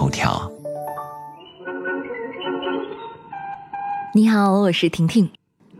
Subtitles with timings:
[0.00, 0.50] 头条。
[4.14, 5.28] 你好，我是婷婷，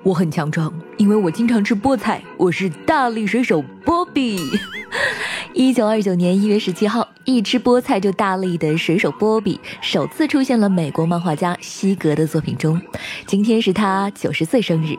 [0.03, 2.23] 我很强壮，因为我经常吃菠菜。
[2.37, 4.39] 我是大力水手波比。
[5.55, 12.79] 一九二九年一月十七号，一吃菠菜就大力的水手波比首次出现了美国漫画家西格的作品中。
[13.27, 14.99] 今天是他九十岁生日。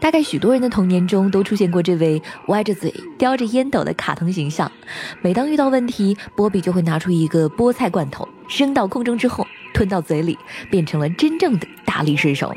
[0.00, 4.70] 大概许多人的童年中都出现过这位歪着嘴、叼着烟斗的卡通形象。
[5.22, 10.38] 每当遇到问题，波比就会拿出一个菠菜罐头，扔到空中之后吞到嘴里，
[10.70, 12.54] 变成了真正的大力水手。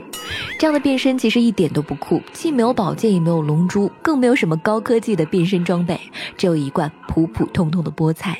[0.58, 6.00] 这样的变身其实一点都不酷，既没有宝剑，也没有龙珠，更没有什么高科技的变身装备，
[6.38, 8.38] 只有一罐普普通通的菠菜。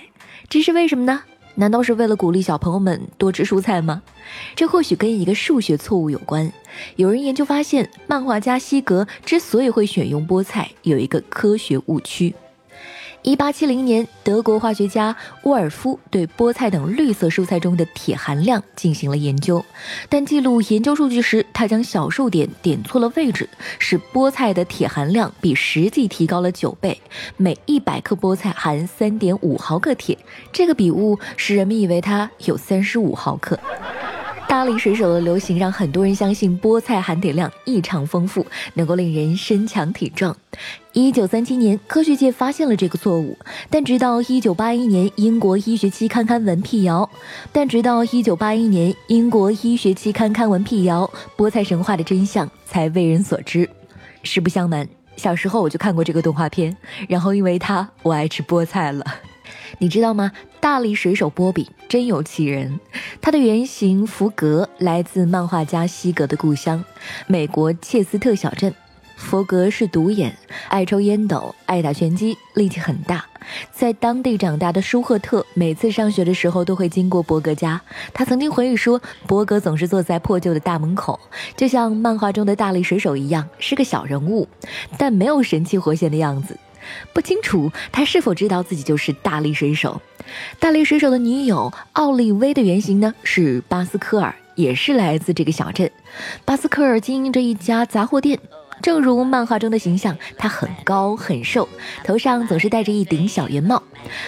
[0.48, 1.24] 这是为什么呢？
[1.62, 4.02] 难道是为了鼓励小朋友们多吃蔬菜吗？
[4.56, 6.52] 这或许跟一个数学错误有关。
[6.96, 12.34] 有人研究发现，漫画家西格之所以会选用菠菜，有一个科学误区。
[13.24, 19.64] 一八七零年，德国化学家沃尔夫对菠菜等绿色蔬菜中的铁含量进行了研究，
[20.10, 23.48] 但记录研究数据时，他将小数点点错了位置，
[23.78, 27.00] 使菠菜的铁含量比实际提高了九倍，
[27.38, 30.18] 每一百克菠菜含三点五毫克铁。
[30.52, 33.60] 这个笔误使人们以为它有三十五毫克。
[34.52, 40.36] 大力水手的流行让很多人相信菠菜含铁量异常丰富，能够令人身强体壮。
[40.92, 43.38] 一九三七年，科学界发现了这个错误，
[43.70, 47.10] 但直到一九八一年，英国医学期刊刊文辟谣。
[47.54, 53.70] 但直到一九八一年，英国医学期刊刊文辟谣，菠菜神话的真相才为人所知。
[54.24, 54.86] 实不相瞒，
[55.16, 56.76] 小时候我就看过这个动画片，
[57.08, 59.06] 然后因为它，我爱吃菠菜了。
[59.80, 60.32] 你知道吗？
[60.60, 62.80] 大力水手波比真有其人，
[63.20, 66.84] 他的原型福格来自漫画家西格的故乡——
[67.28, 68.74] 美国切斯特小镇。
[69.16, 70.36] 福格是独眼，
[70.68, 73.24] 爱抽烟斗，爱打拳击，力气很大。
[73.72, 77.80] 在当地长大的舒赫特，每次上学的时候都会经过伯格家。
[78.14, 81.20] 他曾经回忆说，伯格总是坐在破旧的大门口，
[81.56, 84.48] 就像漫画中的大力水手一样，是个小人物，
[84.98, 86.58] 但没有神气活现的样子。
[87.14, 90.02] 不清楚他是否知道自己就是大力水手。
[90.60, 95.92] 大力水手的女友奥利薇的原型呢是巴斯科尔，也是来自这个小镇。
[96.46, 98.40] 巴斯科尔经营着一家杂货店，
[98.82, 101.68] 正如漫画中的形象，他很高很瘦，
[102.04, 103.82] 头上总是戴着一顶小圆帽。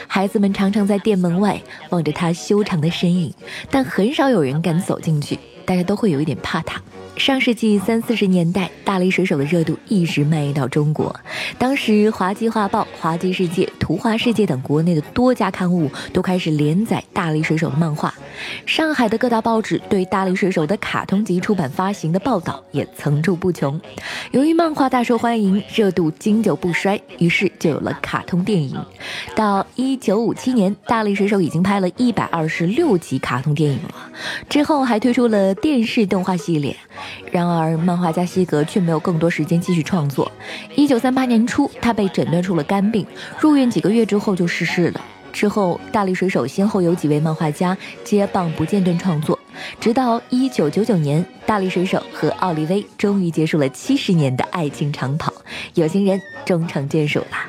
[0.08, 3.34] 孩子们常常在店门外望着他修长的身影，
[3.70, 6.81] 但很少有人敢走进去，大家都会有一点怕他。
[7.18, 11.16] 上世纪三四十年代，大力水手的热度一直蔓延到中国。
[11.57, 18.13] 当时，《滑稽画报》《滑稽世界》《图画世界》等国内的多家刊物都开始连载大力水手的漫画。
[18.66, 23.79] 上海的各大报纸对大力水手的卡通集出版发行的报道也层出不穷。
[24.31, 28.75] 由于漫画大受欢迎，热度经久不衰，于是就有了卡通电影。
[29.35, 34.12] 到一九五七年，大力水手已经拍了一百二十六集卡通电影了，
[34.50, 36.75] 之后还推出了电视动画系列。
[37.31, 40.31] 然而，漫画家西格却没有更多时间继续创作。
[40.75, 43.06] 一九三八年初，他被诊断出了肝病，
[43.40, 45.02] 入院几个月之后就逝世了。
[45.31, 49.38] 之后，大力水手先后有几位漫画家接棒不间断创作，
[49.80, 55.34] 直到一九九九年，大力水手和奥利薇终于结束了七十年的爱情长跑，
[55.74, 57.47] 有情人终成眷属啦。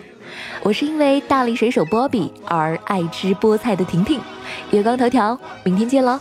[0.63, 4.19] 我是因为大力水手波比而爱吃菠菜的婷婷，
[4.71, 6.19] 月光头条，明天见喽。